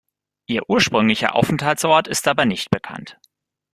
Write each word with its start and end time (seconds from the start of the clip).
Ihr 0.47 0.67
ursprünglicher 0.67 1.35
Aufenthaltsort 1.35 2.07
ist 2.07 2.27
aber 2.27 2.45
nicht 2.45 2.71
bekannt. 2.71 3.19